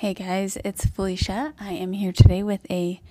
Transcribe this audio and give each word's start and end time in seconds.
Hey 0.00 0.14
guys, 0.14 0.56
it's 0.64 0.86
Felicia. 0.86 1.52
I 1.60 1.72
am 1.72 1.92
here 1.92 2.10
today 2.10 2.42
with 2.42 2.64
a 2.70 3.02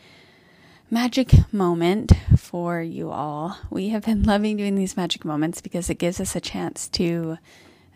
magic 0.90 1.54
moment 1.54 2.14
for 2.36 2.82
you 2.82 3.12
all. 3.12 3.60
We 3.70 3.90
have 3.90 4.06
been 4.06 4.24
loving 4.34 4.58
doing 4.58 4.74
these 4.74 4.98
magic 4.98 5.24
moments 5.24 5.62
because 5.62 5.92
it 5.92 6.00
gives 6.00 6.20
us 6.20 6.36
a 6.36 6.42
chance 6.42 6.88
to 6.88 7.38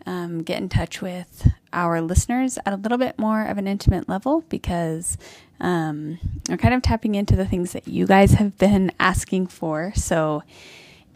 um, 0.06 0.44
get 0.44 0.58
in 0.58 0.68
touch 0.68 1.02
with 1.02 1.50
our 1.72 2.00
listeners 2.00 2.56
at 2.64 2.72
a 2.72 2.76
little 2.76 2.96
bit 2.96 3.18
more 3.18 3.44
of 3.44 3.58
an 3.58 3.66
intimate 3.66 4.08
level 4.08 4.44
because 4.48 5.18
um, 5.58 6.20
we're 6.48 6.56
kind 6.56 6.72
of 6.72 6.80
tapping 6.80 7.16
into 7.16 7.34
the 7.34 7.46
things 7.46 7.72
that 7.72 7.88
you 7.88 8.06
guys 8.06 8.34
have 8.34 8.56
been 8.58 8.92
asking 9.00 9.48
for. 9.48 9.92
So, 9.96 10.44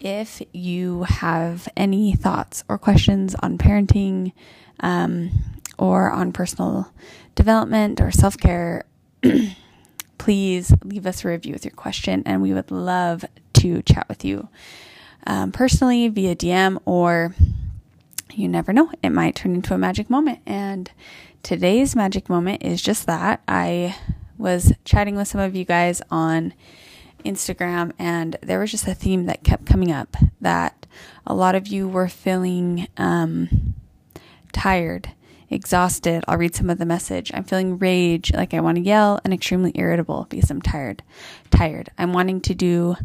if 0.01 0.43
you 0.53 1.05
have 1.05 1.69
any 1.77 2.17
thoughts 2.17 2.65
or 2.69 2.77
questions 2.77 3.37
on 3.37 3.57
parenting 3.57 4.33
um, 4.81 5.31
or 5.79 6.11
on 6.11 6.33
personal 6.33 6.93
development 7.35 8.01
or 8.01 8.11
self 8.11 8.37
care, 8.37 8.85
please 10.19 10.75
leave 10.85 11.07
us 11.07 11.25
a 11.25 11.29
review 11.29 11.53
with 11.53 11.65
your 11.65 11.73
question, 11.73 12.23
and 12.27 12.43
we 12.43 12.53
would 12.53 12.71
love 12.71 13.25
to 13.55 13.83
chat 13.83 14.09
with 14.09 14.25
you 14.25 14.49
um, 15.27 15.53
personally 15.53 16.09
via 16.09 16.35
DM, 16.35 16.81
or 16.85 17.35
you 18.33 18.49
never 18.49 18.73
know, 18.73 18.91
it 19.03 19.11
might 19.11 19.35
turn 19.35 19.55
into 19.55 19.75
a 19.75 19.79
magic 19.79 20.09
moment. 20.09 20.41
And 20.47 20.91
today's 21.43 21.97
magic 21.97 22.29
moment 22.29 22.63
is 22.63 22.83
just 22.83 23.07
that. 23.07 23.43
I 23.49 23.97
was 24.37 24.73
chatting 24.85 25.17
with 25.17 25.29
some 25.29 25.41
of 25.41 25.57
you 25.57 25.65
guys 25.65 26.01
on 26.11 26.55
Instagram, 27.25 27.93
and 27.99 28.37
there 28.43 28.61
was 28.61 28.71
just 28.71 28.87
a 28.87 28.95
theme 28.95 29.27
that 29.27 29.45
kept 29.45 29.67
coming 29.67 29.93
up 29.93 30.17
that 30.41 30.87
a 31.27 31.35
lot 31.35 31.55
of 31.55 31.67
you 31.67 31.89
were 31.89 32.09
feeling 32.09 32.89
um, 32.97 33.75
tired 34.53 35.11
exhausted. 35.51 36.25
I'll 36.29 36.39
read 36.39 36.55
some 36.55 36.71
of 36.71 36.79
the 36.79 36.87
message. 36.87 37.31
I'm 37.35 37.45
feeling 37.45 37.79
rage, 37.79 38.33
like 38.33 38.55
I 38.55 38.61
want 38.61 38.77
to 38.77 38.83
yell, 38.83 39.21
and 39.25 39.33
extremely 39.33 39.73
irritable 39.75 40.27
because 40.29 40.51
I'm 40.51 40.63
tired. 40.63 41.03
Tired. 41.51 41.91
I'm 41.99 42.13
wanting 42.13 42.41
to 42.43 42.55
do, 42.55 42.97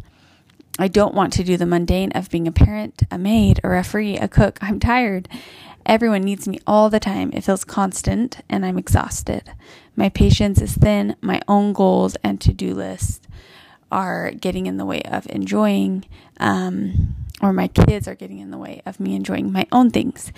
I 0.78 0.88
don't 0.88 1.16
want 1.16 1.34
to 1.34 1.44
do 1.44 1.58
the 1.58 1.66
mundane 1.66 2.12
of 2.14 2.30
being 2.30 2.48
a 2.48 2.52
parent, 2.52 3.04
a 3.12 3.18
maid, 3.18 3.60
a 3.64 3.70
referee, 3.70 4.18
a 4.18 4.28
cook. 4.28 4.58
I'm 4.62 4.80
tired. 4.80 5.30
Everyone 5.86 6.22
needs 6.22 6.48
me 6.48 6.60
all 6.66 6.90
the 6.90 7.00
time. 7.00 7.32
It 7.34 7.44
feels 7.44 7.66
constant, 7.66 8.40
and 8.50 8.66
I'm 8.66 8.78
exhausted. 8.78 9.52
My 9.96 10.10
patience 10.10 10.62
is 10.62 10.76
thin. 10.76 11.16
My 11.22 11.42
own 11.48 11.74
goals 11.74 12.16
and 12.24 12.40
to 12.42 12.54
do 12.54 12.74
list 12.74 13.28
are 13.92 14.32
getting 14.32 14.66
in 14.66 14.78
the 14.78 14.86
way 14.86 15.02
of 15.04 15.28
enjoying. 15.30 16.06
Um, 16.40 17.16
or 17.44 17.52
my 17.52 17.68
kids 17.68 18.08
are 18.08 18.16
getting 18.16 18.40
in 18.40 18.52
the 18.52 18.58
way 18.58 18.82
of 18.86 19.02
me 19.02 19.16
enjoying 19.16 19.52
my 19.52 19.68
own 19.70 19.92
things. 19.92 20.32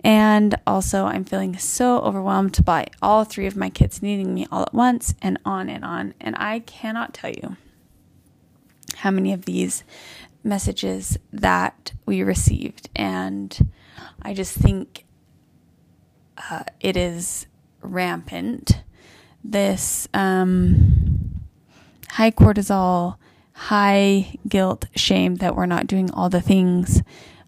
And 0.00 0.56
also, 0.66 1.04
I'm 1.04 1.24
feeling 1.24 1.56
so 1.56 2.00
overwhelmed 2.00 2.64
by 2.64 2.88
all 3.00 3.22
three 3.22 3.46
of 3.46 3.56
my 3.56 3.70
kids 3.70 4.02
needing 4.02 4.34
me 4.34 4.48
all 4.50 4.62
at 4.62 4.74
once 4.74 5.14
and 5.22 5.38
on 5.44 5.68
and 5.68 5.84
on. 5.84 6.14
And 6.20 6.34
I 6.36 6.58
cannot 6.58 7.14
tell 7.14 7.30
you 7.30 7.56
how 8.96 9.12
many 9.12 9.32
of 9.32 9.44
these 9.44 9.84
messages 10.42 11.16
that 11.32 11.92
we 12.06 12.24
received. 12.24 12.90
And 12.96 13.70
I 14.20 14.34
just 14.34 14.56
think 14.56 15.04
uh, 16.50 16.64
it 16.80 16.96
is 16.96 17.46
rampant. 17.82 18.82
This 19.44 20.08
um, 20.12 21.40
high 22.10 22.32
cortisol 22.32 23.16
high 23.58 24.38
guilt, 24.46 24.86
shame 24.94 25.36
that 25.36 25.56
we're 25.56 25.66
not 25.66 25.88
doing 25.88 26.10
all 26.12 26.30
the 26.30 26.40
things, 26.40 27.02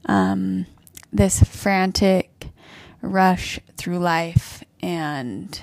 um, 0.06 0.66
this 1.12 1.40
frantic 1.44 2.48
rush 3.00 3.60
through 3.76 3.98
life. 3.98 4.64
And 4.82 5.60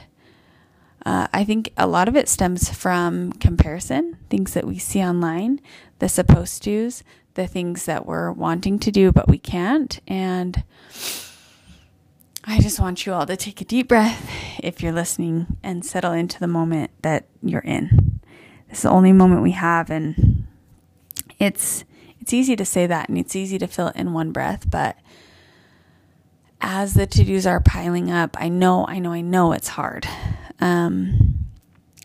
uh, 1.05 1.27
I 1.33 1.43
think 1.43 1.73
a 1.77 1.85
lot 1.85 2.07
of 2.07 2.15
it 2.15 2.29
stems 2.29 2.69
from 2.69 3.33
comparison, 3.33 4.17
things 4.29 4.53
that 4.53 4.65
we 4.65 4.79
see 4.79 5.01
online, 5.01 5.59
the 5.99 6.07
supposed 6.07 6.63
to's, 6.63 7.03
the 7.33 7.45
things 7.45 7.85
that 7.85 8.05
we're 8.05 8.31
wanting 8.31 8.79
to 8.79 8.89
do 8.89 9.11
but 9.11 9.27
we 9.27 9.37
can't. 9.37 9.99
And 10.07 10.63
I 12.45 12.61
just 12.61 12.79
want 12.79 13.05
you 13.05 13.11
all 13.11 13.25
to 13.25 13.35
take 13.35 13.59
a 13.59 13.65
deep 13.65 13.89
breath 13.89 14.31
if 14.63 14.81
you're 14.81 14.93
listening 14.93 15.57
and 15.61 15.85
settle 15.85 16.13
into 16.13 16.39
the 16.39 16.47
moment 16.47 16.91
that 17.01 17.25
you're 17.43 17.59
in. 17.59 18.21
This 18.69 18.79
is 18.79 18.83
the 18.83 18.89
only 18.89 19.13
moment 19.13 19.43
we 19.43 19.51
have, 19.51 19.89
and 19.89 20.36
it's 21.39 21.83
it's 22.19 22.33
easy 22.33 22.55
to 22.55 22.65
say 22.65 22.87
that 22.87 23.09
and 23.09 23.17
it's 23.17 23.35
easy 23.35 23.57
to 23.57 23.67
fill 23.67 23.87
it 23.87 23.95
in 23.95 24.13
one 24.13 24.31
breath, 24.31 24.69
but 24.69 24.97
as 26.59 26.93
the 26.93 27.05
to-dos 27.05 27.45
are 27.45 27.61
piling 27.61 28.11
up, 28.11 28.35
I 28.39 28.49
know, 28.49 28.85
I 28.87 28.99
know, 28.99 29.13
I 29.13 29.21
know 29.21 29.53
it's 29.53 29.69
hard. 29.69 30.07
Um, 30.59 31.45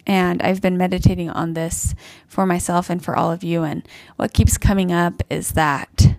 and 0.06 0.42
I've 0.42 0.60
been 0.60 0.76
meditating 0.76 1.30
on 1.30 1.54
this 1.54 1.94
for 2.26 2.44
myself 2.44 2.90
and 2.90 3.02
for 3.02 3.16
all 3.16 3.32
of 3.32 3.42
you. 3.42 3.62
And 3.62 3.86
what 4.16 4.32
keeps 4.32 4.58
coming 4.58 4.92
up 4.92 5.22
is 5.30 5.52
that 5.52 6.16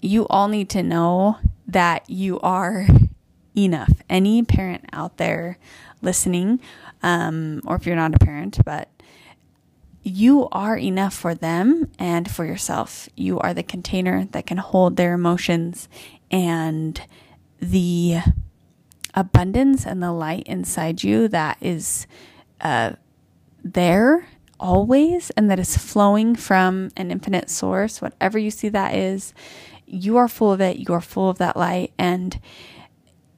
you 0.00 0.26
all 0.28 0.48
need 0.48 0.70
to 0.70 0.82
know 0.82 1.38
that 1.66 2.08
you 2.08 2.38
are 2.40 2.86
enough. 3.56 3.92
Any 4.08 4.42
parent 4.42 4.84
out 4.92 5.16
there 5.16 5.58
listening, 6.02 6.60
um, 7.02 7.60
or 7.66 7.76
if 7.76 7.86
you're 7.86 7.96
not 7.96 8.14
a 8.14 8.18
parent, 8.18 8.58
but 8.64 8.88
you 10.02 10.48
are 10.50 10.76
enough 10.76 11.14
for 11.14 11.34
them 11.34 11.90
and 11.98 12.30
for 12.30 12.44
yourself. 12.44 13.08
You 13.16 13.38
are 13.40 13.52
the 13.52 13.62
container 13.62 14.24
that 14.26 14.46
can 14.46 14.56
hold 14.56 14.96
their 14.96 15.12
emotions 15.12 15.88
and 16.30 17.00
the 17.60 18.18
abundance 19.14 19.86
and 19.86 20.02
the 20.02 20.12
light 20.12 20.44
inside 20.46 21.02
you 21.02 21.28
that 21.28 21.58
is 21.60 22.06
uh, 22.60 22.92
there 23.62 24.26
always 24.58 25.30
and 25.30 25.50
that 25.50 25.58
is 25.58 25.76
flowing 25.76 26.34
from 26.34 26.90
an 26.96 27.10
infinite 27.10 27.50
source, 27.50 28.00
whatever 28.00 28.38
you 28.38 28.50
see 28.50 28.68
that 28.68 28.94
is, 28.94 29.34
you 29.86 30.16
are 30.16 30.28
full 30.28 30.52
of 30.52 30.60
it. 30.60 30.76
You 30.76 30.94
are 30.94 31.00
full 31.00 31.28
of 31.28 31.38
that 31.38 31.56
light. 31.56 31.92
And, 31.98 32.40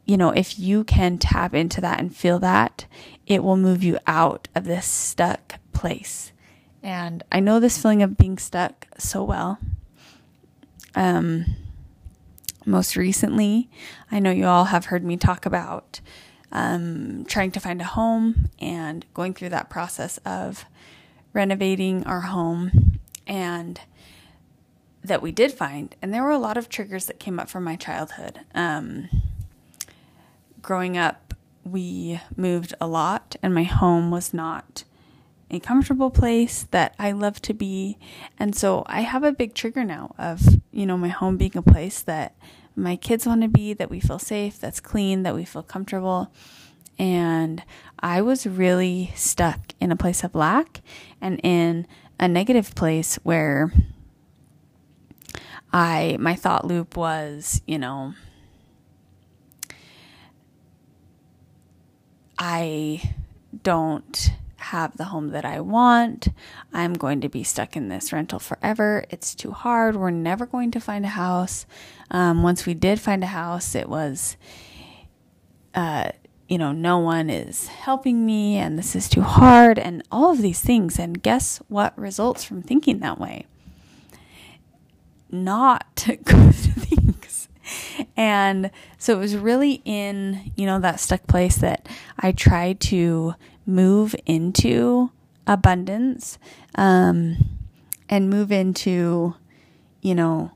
you 0.04 0.16
know, 0.16 0.30
if 0.30 0.58
you 0.58 0.84
can 0.84 1.18
tap 1.18 1.54
into 1.54 1.80
that 1.80 1.98
and 1.98 2.14
feel 2.14 2.38
that, 2.40 2.86
it 3.26 3.42
will 3.42 3.56
move 3.56 3.82
you 3.82 3.98
out 4.06 4.48
of 4.54 4.64
this 4.64 4.86
stuck 4.86 5.58
place 5.72 6.31
and 6.82 7.22
I 7.31 7.41
know 7.41 7.60
this 7.60 7.81
feeling 7.81 8.03
of 8.03 8.16
being 8.16 8.38
stuck 8.38 8.87
so 8.98 9.22
well. 9.22 9.59
Um, 10.94 11.56
most 12.66 12.97
recently, 12.97 13.70
I 14.10 14.19
know 14.19 14.31
you 14.31 14.47
all 14.47 14.66
have 14.66 14.87
heard 14.87 15.04
me 15.04 15.16
talk 15.16 15.47
about 15.47 16.00
um, 16.50 17.25
trying 17.26 17.50
to 17.53 17.60
find 17.60 17.81
a 17.81 17.84
home 17.84 18.50
and 18.60 19.06
going 19.15 19.34
through 19.34 19.48
that 19.50 19.71
process 19.71 20.19
of 20.19 20.66
renovating 21.32 22.04
our 22.04 22.22
home 22.22 22.98
and 23.26 23.81
that 25.03 25.22
we 25.22 25.32
did 25.32 25.53
find. 25.53 25.97
And 26.03 26.12
there 26.12 26.22
were 26.22 26.31
a 26.31 26.38
lot 26.38 26.56
of 26.56 26.69
triggers 26.69 27.06
that 27.06 27.19
came 27.19 27.41
up 27.41 27.48
from 27.48 27.65
my 27.65 27.77
childhood. 27.77 28.41
Um, 28.54 29.09
growing 30.60 30.97
up, 30.97 31.34
we 31.65 32.21
moved 32.36 32.74
a 32.80 32.86
lot, 32.86 33.36
and 33.42 33.54
my 33.54 33.62
home 33.62 34.10
was 34.10 34.34
not 34.34 34.84
a 35.53 35.60
comfortable 35.60 36.10
place 36.10 36.65
that 36.71 36.95
I 36.99 37.13
love 37.13 37.41
to 37.43 37.53
be. 37.53 37.99
And 38.39 38.57
so 38.57 38.84
I 38.87 39.03
have 39.03 39.22
a 39.22 39.33
big 39.33 39.54
trigger 39.54 39.84
now 39.84 40.15
of, 40.19 40.41
you 40.72 40.87
know, 40.87 40.97
my 40.97 41.09
home 41.09 41.37
being 41.37 41.57
a 41.57 41.63
place 41.63 42.01
that 42.03 42.34
my 42.75 42.97
kids 42.97 43.27
want 43.27 43.43
to 43.43 43.49
be, 43.49 43.75
that 43.75 43.91
we 43.91 44.01
feel 44.01 44.19
safe, 44.19 44.59
that's 44.59 44.81
clean, 44.81 45.25
that 45.25 45.34
we 45.34 45.45
feel 45.45 45.63
comfortable. 45.63 46.33
And 46.99 47.63
I 48.01 48.22
was 48.22 48.47
really 48.47 49.13
stuck 49.15 49.75
in 49.78 49.93
a 49.93 49.97
place 49.97 50.25
of 50.25 50.34
lack 50.34 50.81
and 51.21 51.39
in 51.43 51.87
a 52.19 52.28
negative 52.28 52.75
place 52.75 53.16
where 53.16 53.72
I 55.72 56.16
my 56.19 56.34
thought 56.34 56.66
loop 56.66 56.97
was, 56.97 57.60
you 57.66 57.78
know, 57.78 58.15
I 62.39 63.15
don't 63.63 64.33
have 64.72 64.97
the 64.97 65.04
home 65.04 65.28
that 65.28 65.45
I 65.45 65.60
want. 65.60 66.28
I'm 66.72 66.95
going 66.95 67.21
to 67.21 67.28
be 67.28 67.45
stuck 67.45 67.77
in 67.77 67.91
this 67.91 68.10
rental 68.10 68.39
forever. 68.39 69.04
It's 69.10 69.34
too 69.34 69.51
hard. 69.51 69.97
We're 69.97 70.10
never 70.10 70.47
going 70.47 70.71
to 70.71 70.80
find 70.80 71.04
a 71.04 71.10
house. 71.10 71.66
Um, 72.10 72.42
once 72.42 72.65
we 72.65 72.72
did 72.72 72.98
find 72.98 73.22
a 73.22 73.27
house, 73.27 73.74
it 73.74 73.86
was, 73.86 74.39
uh, 75.74 76.13
you 76.48 76.57
know, 76.57 76.72
no 76.72 76.98
one 76.98 77.28
is 77.28 77.66
helping 77.66 78.24
me 78.24 78.57
and 78.57 78.78
this 78.78 78.97
is 78.97 79.10
too 79.10 79.21
hard 79.21 79.78
and 79.78 80.03
all 80.10 80.30
of 80.30 80.41
these 80.41 80.63
things. 80.63 80.98
And 80.98 81.22
guess 81.22 81.59
what 81.68 81.97
results 81.98 82.42
from 82.42 82.63
thinking 82.63 83.01
that 83.01 83.21
way? 83.21 83.45
Not 85.30 85.84
good 86.25 86.54
things. 86.54 87.48
And 88.16 88.71
so 88.97 89.13
it 89.13 89.18
was 89.18 89.36
really 89.36 89.83
in, 89.84 90.51
you 90.57 90.65
know, 90.65 90.80
that 90.80 90.98
stuck 90.98 91.27
place 91.27 91.57
that 91.57 91.86
I 92.18 92.33
tried 92.33 92.80
to 92.80 93.34
move 93.66 94.14
into 94.26 95.10
abundance 95.47 96.38
um, 96.74 97.59
and 98.09 98.30
move 98.30 98.53
into, 98.53 99.34
you 100.00 100.14
know, 100.14 100.53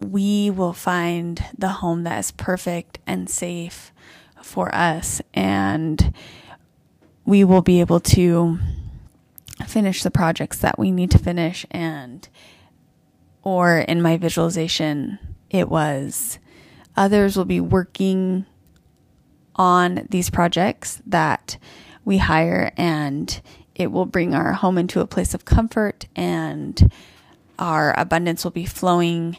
we 0.00 0.50
will 0.50 0.72
find 0.72 1.44
the 1.56 1.68
home 1.68 2.04
that 2.04 2.18
is 2.18 2.30
perfect 2.30 2.98
and 3.06 3.28
safe 3.28 3.92
for 4.42 4.74
us, 4.74 5.22
and 5.32 6.14
we 7.24 7.42
will 7.42 7.62
be 7.62 7.80
able 7.80 8.00
to 8.00 8.58
finish 9.66 10.02
the 10.02 10.10
projects 10.10 10.58
that 10.58 10.78
we 10.78 10.90
need 10.90 11.10
to 11.10 11.18
finish. 11.18 11.64
And, 11.70 12.28
or 13.42 13.78
in 13.78 14.02
my 14.02 14.18
visualization, 14.18 15.18
it 15.48 15.68
was 15.68 16.38
others 16.96 17.36
will 17.36 17.46
be 17.46 17.60
working 17.60 18.44
on 19.56 20.06
these 20.10 20.30
projects 20.30 21.00
that 21.06 21.56
we 22.04 22.18
hire, 22.18 22.72
and 22.76 23.40
it 23.74 23.90
will 23.90 24.06
bring 24.06 24.34
our 24.34 24.52
home 24.52 24.78
into 24.78 25.00
a 25.00 25.06
place 25.06 25.34
of 25.34 25.44
comfort, 25.44 26.06
and 26.14 26.92
our 27.58 27.98
abundance 27.98 28.44
will 28.44 28.50
be 28.50 28.66
flowing 28.66 29.36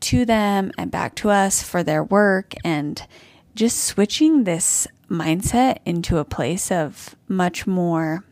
to 0.00 0.24
them 0.24 0.70
and 0.78 0.90
back 0.90 1.14
to 1.16 1.30
us 1.30 1.62
for 1.62 1.82
their 1.82 2.04
work 2.04 2.54
and 2.64 3.06
just 3.54 3.82
switching 3.82 4.44
this 4.44 4.86
mindset 5.10 5.78
into 5.84 6.18
a 6.18 6.24
place 6.24 6.70
of 6.70 7.16
much 7.26 7.66
more 7.66 8.24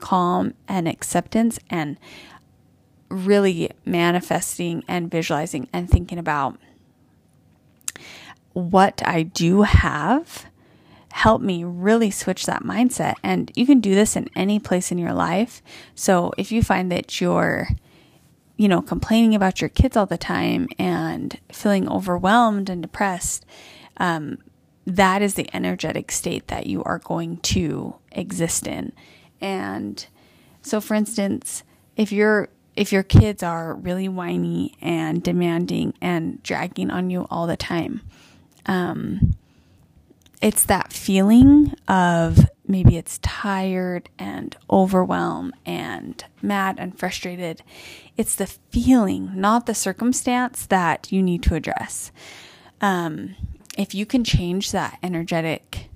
calm 0.00 0.54
and 0.66 0.88
acceptance 0.88 1.58
and 1.70 1.96
really 3.08 3.70
manifesting 3.84 4.82
and 4.88 5.10
visualizing 5.10 5.68
and 5.72 5.88
thinking 5.88 6.18
about 6.18 6.58
what 8.52 9.02
I 9.06 9.22
do 9.22 9.62
have 9.62 10.46
help 11.14 11.40
me 11.40 11.62
really 11.62 12.10
switch 12.10 12.44
that 12.44 12.64
mindset. 12.64 13.14
And 13.22 13.52
you 13.54 13.66
can 13.66 13.78
do 13.78 13.94
this 13.94 14.16
in 14.16 14.28
any 14.34 14.58
place 14.58 14.90
in 14.90 14.98
your 14.98 15.12
life. 15.12 15.62
So 15.94 16.32
if 16.36 16.50
you 16.50 16.60
find 16.60 16.90
that 16.90 17.20
you're 17.20 17.68
you 18.56 18.68
know, 18.68 18.82
complaining 18.82 19.34
about 19.34 19.60
your 19.60 19.68
kids 19.68 19.96
all 19.96 20.06
the 20.06 20.18
time 20.18 20.68
and 20.78 21.38
feeling 21.50 21.88
overwhelmed 21.88 22.68
and 22.68 22.82
depressed, 22.82 23.44
um, 23.96 24.38
that 24.86 25.22
is 25.22 25.34
the 25.34 25.48
energetic 25.54 26.10
state 26.12 26.48
that 26.48 26.66
you 26.66 26.82
are 26.84 26.98
going 26.98 27.38
to 27.38 27.96
exist 28.12 28.66
in. 28.66 28.92
And 29.40 30.04
so, 30.62 30.80
for 30.80 30.94
instance, 30.94 31.62
if 31.96 32.12
you're 32.12 32.48
if 32.76 32.92
your 32.92 33.04
kids 33.04 33.42
are 33.42 33.74
really 33.74 34.08
whiny 34.08 34.74
and 34.80 35.22
demanding 35.22 35.94
and 36.00 36.42
dragging 36.42 36.90
on 36.90 37.08
you 37.08 37.26
all 37.30 37.46
the 37.46 37.56
time, 37.56 38.02
um, 38.66 39.36
it's 40.40 40.64
that 40.64 40.92
feeling 40.92 41.74
of 41.88 42.40
maybe 42.66 42.96
it's 42.96 43.18
tired 43.18 44.08
and 44.18 44.56
overwhelmed 44.70 45.54
and 45.66 46.24
mad 46.42 46.76
and 46.78 46.98
frustrated. 46.98 47.62
It's 48.16 48.34
the 48.34 48.46
feeling, 48.46 49.30
not 49.34 49.66
the 49.66 49.74
circumstance 49.74 50.66
that 50.66 51.10
you 51.12 51.22
need 51.22 51.42
to 51.44 51.54
address. 51.54 52.10
Um, 52.80 53.36
if 53.76 53.94
you 53.94 54.06
can 54.06 54.24
change 54.24 54.72
that 54.72 54.98
energetic 55.02 55.88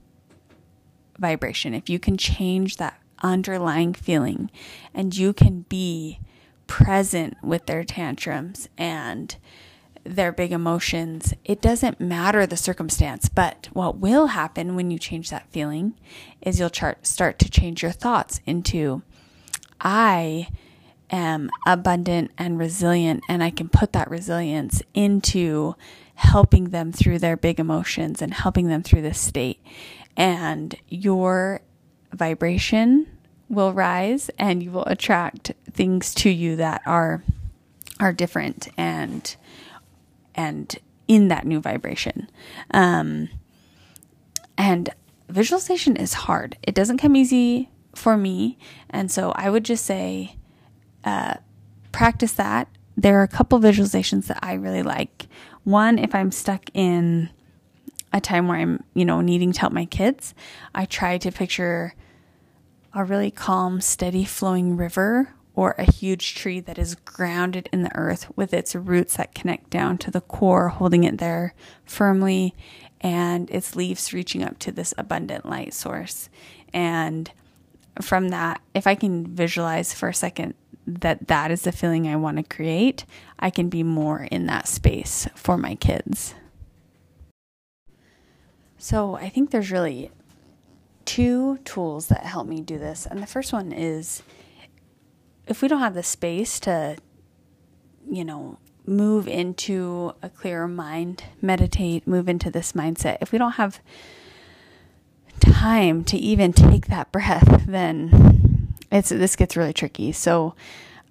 vibration, 1.18 1.74
if 1.74 1.88
you 1.88 1.98
can 1.98 2.16
change 2.16 2.76
that 2.76 3.00
underlying 3.22 3.94
feeling, 3.94 4.50
and 4.94 5.16
you 5.16 5.32
can 5.32 5.62
be 5.68 6.20
present 6.66 7.36
with 7.42 7.66
their 7.66 7.82
tantrums 7.82 8.68
and 8.76 9.36
their 10.04 10.32
big 10.32 10.52
emotions, 10.52 11.34
it 11.44 11.60
doesn't 11.60 12.00
matter 12.00 12.46
the 12.46 12.56
circumstance. 12.56 13.28
But 13.28 13.68
what 13.72 13.98
will 13.98 14.28
happen 14.28 14.76
when 14.76 14.90
you 14.90 14.98
change 14.98 15.30
that 15.30 15.50
feeling 15.50 15.94
is 16.40 16.58
you'll 16.58 16.70
chart, 16.70 17.06
start 17.06 17.38
to 17.40 17.50
change 17.50 17.82
your 17.82 17.92
thoughts 17.92 18.40
into, 18.46 19.02
I 19.80 20.48
am 21.10 21.50
abundant 21.66 22.30
and 22.38 22.58
resilient, 22.58 23.22
and 23.28 23.42
I 23.42 23.50
can 23.50 23.68
put 23.68 23.92
that 23.92 24.10
resilience 24.10 24.82
into 24.94 25.74
helping 26.14 26.70
them 26.70 26.92
through 26.92 27.18
their 27.18 27.36
big 27.36 27.60
emotions 27.60 28.20
and 28.20 28.34
helping 28.34 28.68
them 28.68 28.82
through 28.82 29.02
this 29.02 29.20
state. 29.20 29.60
And 30.16 30.74
your 30.88 31.60
vibration 32.12 33.06
will 33.48 33.72
rise 33.72 34.30
and 34.38 34.62
you 34.62 34.70
will 34.70 34.84
attract 34.86 35.52
things 35.72 36.14
to 36.14 36.30
you 36.30 36.56
that 36.56 36.82
are 36.86 37.22
are 38.00 38.12
different 38.12 38.68
and 38.76 39.36
and 40.38 40.78
in 41.08 41.28
that 41.28 41.44
new 41.44 41.60
vibration. 41.60 42.30
Um, 42.70 43.28
and 44.56 44.88
visualization 45.28 45.96
is 45.96 46.14
hard. 46.14 46.56
It 46.62 46.74
doesn't 46.74 46.98
come 46.98 47.16
easy 47.16 47.70
for 47.94 48.16
me. 48.16 48.56
And 48.88 49.10
so 49.10 49.32
I 49.32 49.50
would 49.50 49.64
just 49.64 49.84
say, 49.84 50.36
uh, 51.04 51.34
practice 51.90 52.32
that. 52.34 52.68
There 52.96 53.18
are 53.18 53.24
a 53.24 53.28
couple 53.28 53.58
visualizations 53.58 54.26
that 54.28 54.38
I 54.40 54.54
really 54.54 54.82
like. 54.82 55.26
One, 55.64 55.98
if 55.98 56.14
I'm 56.14 56.30
stuck 56.30 56.70
in 56.72 57.30
a 58.12 58.20
time 58.20 58.46
where 58.46 58.58
I'm, 58.58 58.84
you 58.94 59.04
know, 59.04 59.20
needing 59.20 59.52
to 59.52 59.60
help 59.60 59.72
my 59.72 59.86
kids, 59.86 60.34
I 60.74 60.84
try 60.84 61.18
to 61.18 61.32
picture 61.32 61.94
a 62.94 63.04
really 63.04 63.30
calm, 63.30 63.80
steady 63.80 64.24
flowing 64.24 64.76
river 64.76 65.34
or 65.58 65.74
a 65.76 65.82
huge 65.82 66.36
tree 66.36 66.60
that 66.60 66.78
is 66.78 66.94
grounded 66.94 67.68
in 67.72 67.82
the 67.82 67.92
earth 67.96 68.30
with 68.36 68.54
its 68.54 68.76
roots 68.76 69.16
that 69.16 69.34
connect 69.34 69.68
down 69.70 69.98
to 69.98 70.08
the 70.08 70.20
core, 70.20 70.68
holding 70.68 71.02
it 71.02 71.18
there 71.18 71.52
firmly, 71.84 72.54
and 73.00 73.50
its 73.50 73.74
leaves 73.74 74.12
reaching 74.12 74.44
up 74.44 74.56
to 74.60 74.70
this 74.70 74.94
abundant 74.96 75.44
light 75.44 75.74
source. 75.74 76.28
And 76.72 77.28
from 78.00 78.28
that, 78.28 78.60
if 78.72 78.86
I 78.86 78.94
can 78.94 79.26
visualize 79.26 79.92
for 79.92 80.08
a 80.08 80.14
second 80.14 80.54
that 80.86 81.26
that 81.26 81.50
is 81.50 81.62
the 81.62 81.72
feeling 81.72 82.06
I 82.06 82.14
want 82.14 82.36
to 82.36 82.44
create, 82.44 83.04
I 83.40 83.50
can 83.50 83.68
be 83.68 83.82
more 83.82 84.28
in 84.30 84.46
that 84.46 84.68
space 84.68 85.26
for 85.34 85.58
my 85.58 85.74
kids. 85.74 86.36
So 88.78 89.16
I 89.16 89.28
think 89.28 89.50
there's 89.50 89.72
really 89.72 90.12
two 91.04 91.58
tools 91.64 92.06
that 92.06 92.22
help 92.22 92.46
me 92.46 92.60
do 92.60 92.78
this. 92.78 93.06
And 93.06 93.20
the 93.20 93.26
first 93.26 93.52
one 93.52 93.72
is 93.72 94.22
if 95.48 95.62
we 95.62 95.68
don't 95.68 95.80
have 95.80 95.94
the 95.94 96.02
space 96.02 96.60
to, 96.60 96.96
you 98.08 98.24
know, 98.24 98.58
move 98.86 99.28
into 99.28 100.12
a 100.22 100.28
clearer 100.28 100.68
mind, 100.68 101.24
meditate, 101.42 102.06
move 102.06 102.28
into 102.28 102.50
this 102.50 102.72
mindset, 102.72 103.18
if 103.20 103.32
we 103.32 103.38
don't 103.38 103.52
have 103.52 103.80
time 105.40 106.04
to 106.04 106.16
even 106.16 106.52
take 106.52 106.86
that 106.86 107.12
breath, 107.12 107.64
then 107.66 108.74
it's 108.90 109.10
this 109.10 109.36
gets 109.36 109.56
really 109.56 109.72
tricky. 109.72 110.12
So 110.12 110.54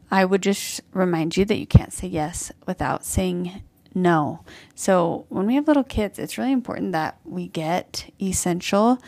I 0.09 0.25
would 0.25 0.41
just 0.41 0.81
remind 0.93 1.37
you 1.37 1.45
that 1.45 1.57
you 1.57 1.67
can't 1.67 1.93
say 1.93 2.07
yes 2.07 2.51
without 2.65 3.05
saying 3.05 3.61
no. 3.93 4.41
So 4.75 5.25
when 5.29 5.45
we 5.45 5.55
have 5.55 5.67
little 5.67 5.83
kids, 5.83 6.19
it's 6.19 6.37
really 6.37 6.51
important 6.51 6.91
that 6.93 7.19
we 7.25 7.47
get 7.47 8.11
essential 8.21 8.99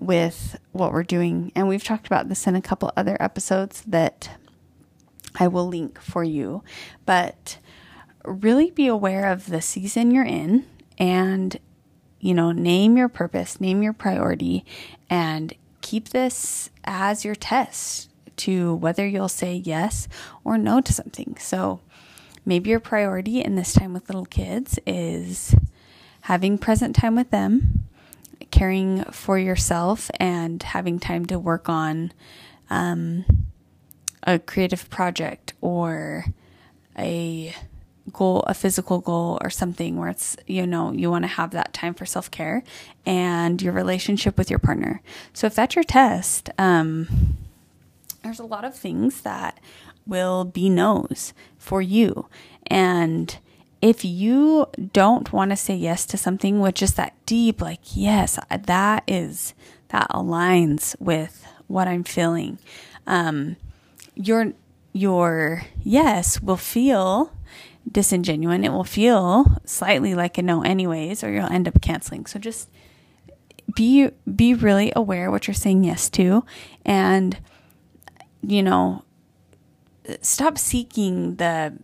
with 0.00 0.58
what 0.72 0.92
we're 0.92 1.02
doing. 1.02 1.52
And 1.54 1.68
we've 1.68 1.84
talked 1.84 2.06
about 2.06 2.28
this 2.28 2.46
in 2.46 2.56
a 2.56 2.62
couple 2.62 2.90
other 2.96 3.16
episodes 3.20 3.82
that 3.86 4.30
I 5.38 5.48
will 5.48 5.66
link 5.66 6.00
for 6.00 6.24
you. 6.24 6.62
But 7.06 7.58
really 8.24 8.70
be 8.70 8.86
aware 8.86 9.30
of 9.30 9.46
the 9.46 9.60
season 9.60 10.10
you're 10.10 10.24
in 10.24 10.64
and, 10.98 11.58
you 12.20 12.34
know, 12.34 12.52
name 12.52 12.96
your 12.96 13.08
purpose, 13.08 13.60
name 13.60 13.82
your 13.82 13.92
priority, 13.92 14.64
and 15.10 15.54
keep 15.80 16.10
this 16.10 16.70
as 16.84 17.24
your 17.24 17.34
test 17.34 18.08
to 18.36 18.74
whether 18.76 19.06
you'll 19.06 19.28
say 19.28 19.56
yes 19.56 20.08
or 20.44 20.56
no 20.56 20.80
to 20.80 20.92
something. 20.92 21.36
So 21.38 21.80
maybe 22.44 22.70
your 22.70 22.80
priority 22.80 23.40
in 23.42 23.56
this 23.56 23.72
time 23.72 23.92
with 23.92 24.08
little 24.08 24.24
kids 24.24 24.78
is 24.86 25.54
having 26.22 26.58
present 26.58 26.94
time 26.94 27.16
with 27.16 27.30
them, 27.30 27.84
caring 28.50 29.04
for 29.04 29.38
yourself, 29.38 30.10
and 30.20 30.62
having 30.62 30.98
time 30.98 31.26
to 31.26 31.38
work 31.38 31.68
on 31.68 32.12
um, 32.70 33.24
a 34.24 34.38
creative 34.38 34.88
project 34.90 35.52
or 35.60 36.26
a 36.98 37.54
goal, 38.12 38.40
a 38.46 38.54
physical 38.54 39.00
goal 39.00 39.38
or 39.42 39.50
something 39.50 39.96
where 39.96 40.08
it's, 40.08 40.36
you 40.46 40.66
know, 40.66 40.92
you 40.92 41.10
want 41.10 41.24
to 41.24 41.28
have 41.28 41.52
that 41.52 41.72
time 41.72 41.94
for 41.94 42.06
self 42.06 42.30
care 42.30 42.62
and 43.06 43.62
your 43.62 43.72
relationship 43.72 44.36
with 44.36 44.50
your 44.50 44.58
partner. 44.58 45.00
So 45.32 45.46
if 45.46 45.54
that's 45.54 45.74
your 45.74 45.84
test, 45.84 46.50
um, 46.58 47.36
there's 48.22 48.40
a 48.40 48.44
lot 48.44 48.64
of 48.64 48.74
things 48.76 49.22
that 49.22 49.58
will 50.06 50.44
be 50.44 50.68
no's 50.68 51.32
for 51.58 51.82
you. 51.82 52.26
And 52.66 53.36
if 53.80 54.04
you 54.04 54.66
don't 54.92 55.32
want 55.32 55.50
to 55.50 55.56
say 55.56 55.74
yes 55.74 56.06
to 56.06 56.16
something 56.16 56.60
with 56.60 56.76
just 56.76 56.96
that 56.96 57.14
deep, 57.26 57.60
like, 57.60 57.80
yes, 57.94 58.38
that 58.50 59.04
is, 59.08 59.54
that 59.88 60.08
aligns 60.10 60.98
with 61.00 61.46
what 61.66 61.88
I'm 61.88 62.04
feeling, 62.04 62.58
um, 63.06 63.56
your, 64.14 64.52
your 64.92 65.64
yes 65.82 66.40
will 66.40 66.56
feel 66.56 67.32
disingenuine. 67.90 68.64
It 68.64 68.72
will 68.72 68.84
feel 68.84 69.58
slightly 69.64 70.14
like 70.14 70.38
a 70.38 70.42
no 70.42 70.62
anyways, 70.62 71.24
or 71.24 71.32
you'll 71.32 71.46
end 71.46 71.68
up 71.68 71.80
canceling. 71.80 72.26
So 72.26 72.38
just 72.38 72.70
be, 73.74 74.10
be 74.34 74.54
really 74.54 74.92
aware 74.94 75.30
what 75.30 75.46
you're 75.46 75.54
saying 75.54 75.84
yes 75.84 76.10
to 76.10 76.44
and, 76.84 77.38
you 78.42 78.62
know, 78.62 79.04
stop 80.20 80.58
seeking 80.58 81.36
the 81.36 81.78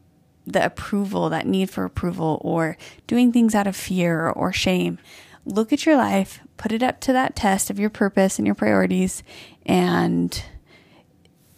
the 0.45 0.65
approval, 0.65 1.29
that 1.29 1.47
need 1.47 1.69
for 1.69 1.85
approval, 1.85 2.41
or 2.43 2.79
doing 3.07 3.31
things 3.33 3.55
out 3.55 3.67
of 3.67 3.77
fear 3.77 4.31
or 4.31 4.51
shame. 4.51 4.99
Look 5.45 5.75
at 5.75 5.85
your 5.85 5.97
life, 5.97 6.41
put 6.57 6.73
it 6.73 6.83
up 6.83 7.01
to 7.03 7.13
that 7.13 7.37
test 7.37 7.69
of 7.69 7.79
your 7.79 7.91
purpose 7.91 8.39
and 8.39 8.47
your 8.47 8.55
priorities, 8.55 9.23
and 9.67 10.43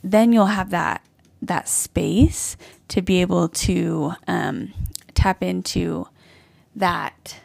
then 0.02 0.32
you'll 0.32 0.46
have 0.46 0.70
that 0.70 1.04
that 1.42 1.68
space 1.68 2.56
to 2.88 3.00
be 3.00 3.20
able 3.20 3.48
to 3.48 4.12
um, 4.28 4.72
tap 5.14 5.42
into 5.42 6.06
that 6.76 7.40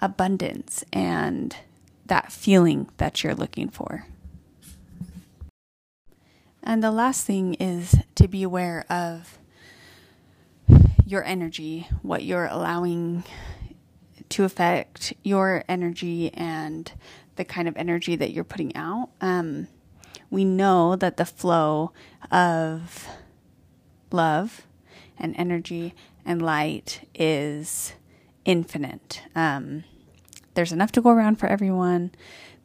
abundance 0.00 0.84
and 0.92 1.56
that 2.06 2.30
feeling 2.30 2.88
that 2.98 3.22
you're 3.24 3.34
looking 3.34 3.68
for. 3.68 4.06
And 6.62 6.82
the 6.82 6.90
last 6.90 7.26
thing 7.26 7.54
is 7.54 7.96
to 8.14 8.28
be 8.28 8.42
aware 8.42 8.86
of 8.88 9.38
your 11.06 11.24
energy, 11.24 11.88
what 12.02 12.24
you're 12.24 12.46
allowing 12.46 13.24
to 14.30 14.44
affect 14.44 15.12
your 15.22 15.64
energy 15.68 16.32
and 16.32 16.90
the 17.36 17.44
kind 17.44 17.68
of 17.68 17.76
energy 17.76 18.16
that 18.16 18.32
you're 18.32 18.44
putting 18.44 18.74
out. 18.76 19.10
Um, 19.20 19.68
we 20.34 20.44
know 20.44 20.96
that 20.96 21.16
the 21.16 21.24
flow 21.24 21.92
of 22.28 23.06
love 24.10 24.66
and 25.16 25.32
energy 25.38 25.94
and 26.26 26.42
light 26.42 27.08
is 27.14 27.94
infinite. 28.44 29.22
Um, 29.36 29.84
there's 30.54 30.72
enough 30.72 30.90
to 30.92 31.00
go 31.00 31.10
around 31.10 31.36
for 31.36 31.46
everyone. 31.46 32.10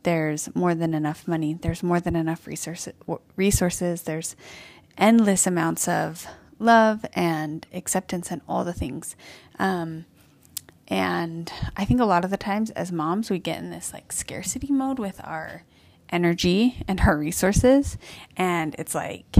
There's 0.01 0.53
more 0.55 0.73
than 0.73 0.95
enough 0.95 1.27
money. 1.27 1.53
There's 1.53 1.83
more 1.83 1.99
than 1.99 2.15
enough 2.15 2.47
resources. 2.47 2.93
Resources. 3.35 4.01
There's 4.01 4.35
endless 4.97 5.45
amounts 5.45 5.87
of 5.87 6.25
love 6.57 7.05
and 7.13 7.67
acceptance 7.71 8.31
and 8.31 8.41
all 8.49 8.65
the 8.65 8.73
things. 8.73 9.15
Um, 9.59 10.05
and 10.87 11.53
I 11.77 11.85
think 11.85 12.01
a 12.01 12.05
lot 12.05 12.25
of 12.25 12.31
the 12.31 12.37
times 12.37 12.71
as 12.71 12.91
moms, 12.91 13.29
we 13.29 13.37
get 13.37 13.59
in 13.59 13.69
this 13.69 13.93
like 13.93 14.11
scarcity 14.11 14.71
mode 14.71 14.97
with 14.97 15.21
our 15.23 15.65
energy 16.11 16.83
and 16.87 17.01
her 17.01 17.17
resources. 17.17 17.97
And 18.37 18.75
it's 18.77 18.95
like, 18.95 19.35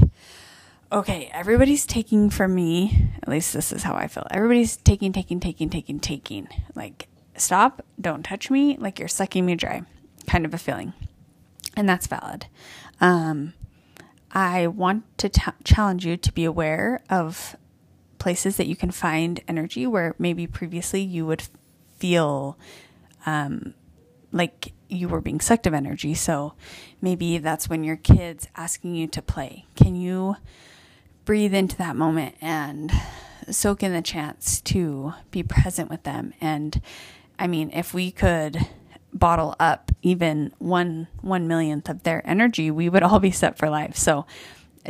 okay, 0.92 1.30
everybody's 1.32 1.86
taking 1.86 2.30
from 2.30 2.54
me. 2.54 3.10
At 3.22 3.28
least 3.28 3.52
this 3.52 3.72
is 3.72 3.82
how 3.82 3.94
I 3.94 4.06
feel. 4.06 4.26
Everybody's 4.30 4.76
taking, 4.76 5.12
taking, 5.12 5.40
taking, 5.40 5.70
taking, 5.70 6.00
taking. 6.00 6.48
Like, 6.74 7.08
stop, 7.36 7.84
don't 8.00 8.24
touch 8.24 8.50
me. 8.50 8.76
Like, 8.76 8.98
you're 8.98 9.08
sucking 9.08 9.46
me 9.46 9.54
dry, 9.54 9.82
kind 10.26 10.44
of 10.44 10.54
a 10.54 10.58
feeling. 10.58 10.92
And 11.76 11.88
that's 11.88 12.06
valid. 12.06 12.46
Um, 13.00 13.54
I 14.32 14.66
want 14.66 15.04
to 15.18 15.28
t- 15.28 15.42
challenge 15.64 16.04
you 16.04 16.16
to 16.16 16.32
be 16.32 16.44
aware 16.44 17.02
of 17.08 17.56
places 18.18 18.56
that 18.56 18.66
you 18.66 18.76
can 18.76 18.90
find 18.90 19.40
energy 19.48 19.86
where 19.86 20.14
maybe 20.18 20.46
previously 20.46 21.00
you 21.00 21.26
would 21.26 21.42
feel 21.98 22.58
um, 23.26 23.74
like 24.32 24.72
you 24.88 25.08
were 25.08 25.20
being 25.20 25.40
sucked 25.40 25.66
of 25.66 25.74
energy. 25.74 26.14
So 26.14 26.54
maybe 27.00 27.38
that's 27.38 27.68
when 27.68 27.84
your 27.84 27.96
kid's 27.96 28.48
asking 28.56 28.94
you 28.94 29.06
to 29.08 29.22
play. 29.22 29.66
Can 29.76 29.94
you 29.94 30.36
breathe 31.24 31.54
into 31.54 31.76
that 31.76 31.96
moment 31.96 32.34
and 32.40 32.92
soak 33.50 33.82
in 33.82 33.92
the 33.92 34.02
chance 34.02 34.60
to 34.62 35.14
be 35.30 35.42
present 35.42 35.90
with 35.90 36.02
them? 36.02 36.32
And 36.40 36.80
I 37.38 37.46
mean, 37.46 37.70
if 37.72 37.94
we 37.94 38.10
could 38.10 38.58
bottle 39.12 39.56
up 39.58 39.90
even 40.02 40.52
one 40.58 41.08
one 41.20 41.48
millionth 41.48 41.88
of 41.88 42.02
their 42.02 42.22
energy, 42.28 42.70
we 42.70 42.88
would 42.88 43.02
all 43.02 43.18
be 43.18 43.30
set 43.30 43.58
for 43.58 43.68
life. 43.70 43.96
So 43.96 44.26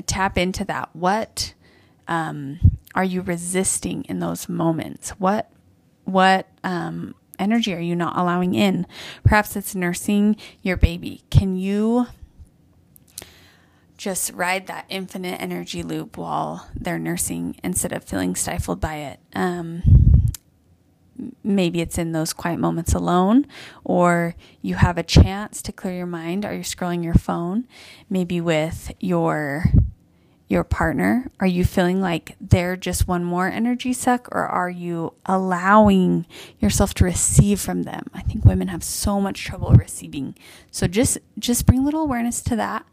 tap 0.06 0.36
into 0.36 0.64
that. 0.66 0.90
What 0.94 1.54
um, 2.08 2.78
are 2.94 3.04
you 3.04 3.22
resisting 3.22 4.04
in 4.04 4.18
those 4.18 4.48
moments? 4.48 5.10
What 5.10 5.50
what 6.04 6.48
um, 6.64 7.14
energy 7.40 7.74
are 7.74 7.80
you 7.80 7.96
not 7.96 8.16
allowing 8.16 8.54
in? 8.54 8.86
Perhaps 9.24 9.56
it's 9.56 9.74
nursing 9.74 10.36
your 10.62 10.76
baby. 10.76 11.22
Can 11.30 11.56
you 11.56 12.06
just 13.96 14.32
ride 14.32 14.66
that 14.66 14.86
infinite 14.88 15.40
energy 15.40 15.82
loop 15.82 16.16
while 16.16 16.68
they're 16.74 16.98
nursing 16.98 17.56
instead 17.62 17.92
of 17.92 18.04
feeling 18.04 18.34
stifled 18.34 18.80
by 18.80 18.96
it? 18.96 19.20
Um, 19.34 19.82
maybe 21.42 21.80
it's 21.80 21.98
in 21.98 22.12
those 22.12 22.32
quiet 22.32 22.58
moments 22.58 22.94
alone, 22.94 23.46
or 23.84 24.34
you 24.62 24.76
have 24.76 24.96
a 24.96 25.02
chance 25.02 25.60
to 25.62 25.72
clear 25.72 25.94
your 25.94 26.06
mind. 26.06 26.44
Are 26.44 26.54
you 26.54 26.62
scrolling 26.62 27.04
your 27.04 27.14
phone? 27.14 27.66
Maybe 28.08 28.40
with 28.40 28.92
your 29.00 29.64
your 30.50 30.64
partner? 30.64 31.30
Are 31.38 31.46
you 31.46 31.64
feeling 31.64 32.00
like 32.00 32.34
they're 32.40 32.76
just 32.76 33.06
one 33.06 33.24
more 33.24 33.46
energy 33.46 33.92
suck 33.92 34.28
or 34.32 34.44
are 34.46 34.68
you 34.68 35.14
allowing 35.24 36.26
yourself 36.58 36.92
to 36.94 37.04
receive 37.04 37.60
from 37.60 37.84
them? 37.84 38.06
I 38.12 38.22
think 38.22 38.44
women 38.44 38.66
have 38.66 38.82
so 38.82 39.20
much 39.20 39.44
trouble 39.44 39.70
receiving. 39.72 40.34
So 40.72 40.88
just 40.88 41.18
just 41.38 41.66
bring 41.66 41.78
a 41.78 41.84
little 41.84 42.02
awareness 42.02 42.42
to 42.42 42.56
that. 42.56 42.84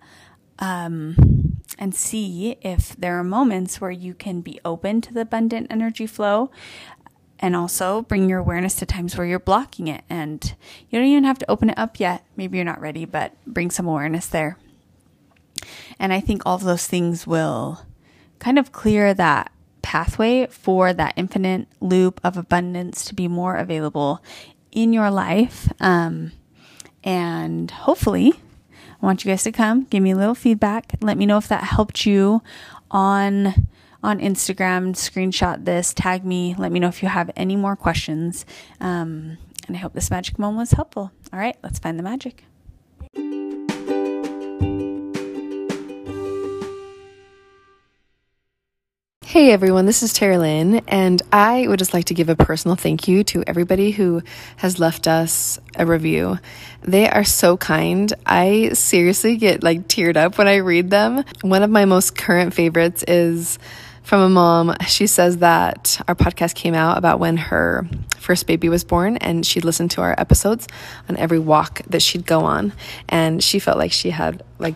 Um, 0.60 1.64
and 1.78 1.94
see 1.94 2.58
if 2.62 2.96
there 2.96 3.20
are 3.20 3.24
moments 3.24 3.82
where 3.82 3.92
you 3.92 4.14
can 4.14 4.42
be 4.42 4.60
open 4.64 5.02
to 5.02 5.14
the 5.14 5.22
abundant 5.22 5.68
energy 5.70 6.08
flow 6.08 6.50
and 7.40 7.56
also 7.56 8.02
bring 8.04 8.30
your 8.30 8.40
awareness 8.40 8.76
to 8.76 8.86
times 8.86 9.16
where 9.16 9.28
you're 9.28 9.38
blocking 9.38 9.88
it 9.88 10.04
and 10.10 10.56
you 10.90 10.98
don't 10.98 11.08
even 11.08 11.24
have 11.24 11.38
to 11.38 11.52
open 11.52 11.70
it 11.70 11.78
up 11.78 12.00
yet 12.00 12.24
maybe 12.36 12.58
you're 12.58 12.66
not 12.66 12.82
ready 12.82 13.06
but 13.06 13.34
bring 13.46 13.70
some 13.70 13.88
awareness 13.88 14.26
there 14.28 14.58
and 16.00 16.14
i 16.14 16.20
think 16.20 16.42
all 16.46 16.56
of 16.56 16.64
those 16.64 16.88
things 16.88 17.26
will 17.26 17.82
kind 18.40 18.60
of 18.60 18.72
clear 18.72 19.14
that 19.14 19.52
pathway 19.82 20.46
for 20.48 20.94
that 20.94 21.14
infinite 21.16 21.68
loop 21.80 22.20
of 22.24 22.38
abundance 22.38 23.06
to 23.06 23.16
be 23.16 23.28
more 23.28 23.56
available 23.56 24.22
in 24.72 24.92
your 24.92 25.10
life 25.10 25.72
um, 25.80 26.32
and 27.04 27.72
hopefully 27.72 28.34
i 29.02 29.06
want 29.06 29.24
you 29.24 29.32
guys 29.32 29.44
to 29.44 29.52
come 29.52 29.86
give 29.86 30.04
me 30.04 30.12
a 30.12 30.16
little 30.16 30.36
feedback 30.36 30.94
let 31.02 31.18
me 31.18 31.26
know 31.26 31.38
if 31.38 31.48
that 31.48 31.64
helped 31.64 32.06
you 32.06 32.42
on 32.92 33.68
on 34.04 34.20
Instagram, 34.20 34.94
screenshot 34.94 35.66
this, 35.66 35.94
tag 35.94 36.24
me, 36.24 36.56
let 36.58 36.72
me 36.72 36.80
know 36.80 36.88
if 36.88 37.02
you 37.02 37.10
have 37.10 37.32
any 37.36 37.56
more 37.56 37.76
questions. 37.76 38.46
Um, 38.80 39.38
and 39.68 39.76
I 39.76 39.80
hope 39.80 39.94
this 39.94 40.10
magic 40.10 40.40
moment 40.40 40.60
was 40.60 40.72
helpful. 40.72 41.12
All 41.34 41.40
right, 41.40 41.58
let's 41.64 41.80
find 41.80 42.00
the 42.00 42.04
magic. 42.04 42.46
Hey 49.38 49.52
everyone, 49.52 49.86
this 49.86 50.02
is 50.02 50.14
Tara 50.14 50.40
Lynn, 50.40 50.82
and 50.88 51.22
I 51.32 51.68
would 51.68 51.78
just 51.78 51.94
like 51.94 52.06
to 52.06 52.16
give 52.16 52.28
a 52.28 52.36
personal 52.36 52.76
thank 52.76 53.08
you 53.08 53.24
to 53.26 53.44
everybody 53.46 53.92
who 53.92 54.24
has 54.56 54.80
left 54.80 55.08
us 55.08 55.60
a 55.76 55.86
review. 55.86 56.40
They 56.82 57.08
are 57.08 57.24
so 57.24 57.56
kind. 57.56 58.12
I 58.26 58.72
seriously 58.74 59.38
get 59.38 59.62
like 59.62 59.88
teared 59.88 60.18
up 60.18 60.40
when 60.40 60.48
I 60.48 60.56
read 60.56 60.90
them. 60.90 61.24
One 61.42 61.62
of 61.62 61.70
my 61.70 61.86
most 61.86 62.18
current 62.18 62.56
favorites 62.56 63.04
is 63.08 63.60
from 64.02 64.22
a 64.22 64.30
mom. 64.30 64.76
She 64.88 65.06
says 65.06 65.38
that 65.38 66.02
our 66.08 66.16
podcast 66.16 66.56
came 66.56 66.74
out 66.74 66.98
about 66.98 67.20
when 67.20 67.38
her 67.38 67.88
first 68.18 68.48
baby 68.48 68.70
was 68.70 68.84
born 68.84 69.18
and 69.18 69.46
she'd 69.46 69.64
listen 69.64 69.88
to 69.90 70.02
our 70.02 70.16
episodes 70.18 70.68
on 71.10 71.16
every 71.18 71.38
walk 71.38 71.84
that 71.90 72.02
she'd 72.02 72.26
go 72.26 72.40
on. 72.40 72.74
And 73.08 73.44
she 73.44 73.60
felt 73.60 73.78
like 73.78 73.92
she 73.92 74.10
had 74.10 74.42
like 74.58 74.74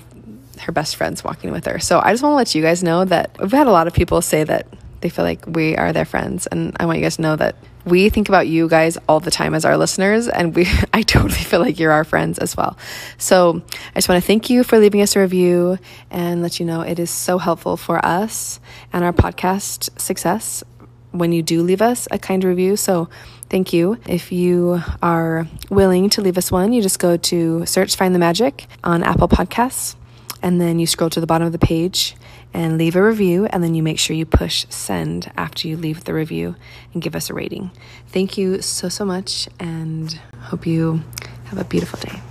her 0.63 0.71
best 0.71 0.95
friends 0.95 1.23
walking 1.23 1.51
with 1.51 1.65
her. 1.65 1.79
So 1.79 1.99
I 1.99 2.11
just 2.11 2.23
want 2.23 2.33
to 2.33 2.37
let 2.37 2.55
you 2.55 2.61
guys 2.61 2.83
know 2.83 3.05
that 3.05 3.35
we've 3.39 3.51
had 3.51 3.67
a 3.67 3.71
lot 3.71 3.87
of 3.87 3.93
people 3.93 4.21
say 4.21 4.43
that 4.43 4.67
they 5.01 5.09
feel 5.09 5.25
like 5.25 5.45
we 5.47 5.75
are 5.75 5.93
their 5.93 6.05
friends. 6.05 6.47
And 6.47 6.75
I 6.79 6.85
want 6.85 6.99
you 6.99 7.05
guys 7.05 7.17
to 7.17 7.21
know 7.21 7.35
that 7.35 7.55
we 7.85 8.09
think 8.09 8.29
about 8.29 8.47
you 8.47 8.67
guys 8.67 8.97
all 9.09 9.19
the 9.19 9.31
time 9.31 9.55
as 9.55 9.65
our 9.65 9.75
listeners 9.75 10.27
and 10.27 10.55
we 10.55 10.67
I 10.93 11.01
totally 11.01 11.33
feel 11.33 11.59
like 11.59 11.79
you're 11.79 11.91
our 11.91 12.03
friends 12.03 12.39
as 12.39 12.55
well. 12.55 12.77
So, 13.17 13.61
I 13.91 13.95
just 13.95 14.07
want 14.09 14.21
to 14.21 14.27
thank 14.27 14.49
you 14.49 14.63
for 14.63 14.77
leaving 14.77 15.01
us 15.01 15.15
a 15.15 15.19
review 15.19 15.79
and 16.09 16.41
let 16.41 16.59
you 16.59 16.65
know 16.65 16.81
it 16.81 16.99
is 16.99 17.09
so 17.09 17.37
helpful 17.37 17.77
for 17.77 18.03
us 18.05 18.59
and 18.93 19.03
our 19.03 19.13
podcast 19.13 19.99
success 19.99 20.63
when 21.11 21.31
you 21.31 21.41
do 21.41 21.61
leave 21.61 21.81
us 21.81 22.07
a 22.11 22.19
kind 22.19 22.43
review. 22.43 22.77
So, 22.77 23.09
thank 23.49 23.73
you. 23.73 23.97
If 24.07 24.31
you 24.31 24.81
are 25.01 25.47
willing 25.69 26.09
to 26.11 26.21
leave 26.21 26.37
us 26.37 26.51
one, 26.51 26.71
you 26.71 26.81
just 26.81 26.99
go 26.99 27.17
to 27.17 27.65
search 27.65 27.95
Find 27.95 28.15
the 28.15 28.19
Magic 28.19 28.67
on 28.83 29.03
Apple 29.03 29.27
Podcasts 29.27 29.95
and 30.41 30.59
then 30.59 30.79
you 30.79 30.87
scroll 30.87 31.09
to 31.11 31.21
the 31.21 31.27
bottom 31.27 31.45
of 31.45 31.51
the 31.51 31.59
page 31.59 32.15
and 32.53 32.77
leave 32.77 32.95
a 32.95 33.03
review. 33.03 33.45
And 33.45 33.63
then 33.63 33.75
you 33.75 33.83
make 33.83 33.99
sure 33.99 34.15
you 34.15 34.25
push 34.25 34.65
send 34.69 35.31
after 35.37 35.67
you 35.67 35.77
leave 35.77 36.03
the 36.03 36.13
review 36.13 36.55
and 36.93 37.01
give 37.01 37.15
us 37.15 37.29
a 37.29 37.33
rating. 37.33 37.71
Thank 38.07 38.37
you 38.37 38.61
so, 38.61 38.89
so 38.89 39.05
much, 39.05 39.47
and 39.59 40.19
hope 40.39 40.65
you 40.65 41.03
have 41.45 41.59
a 41.59 41.63
beautiful 41.63 41.99
day. 41.99 42.21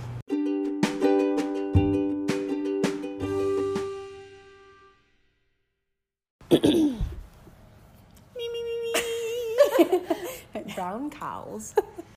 Brown 10.75 11.11
cows. 11.11 11.75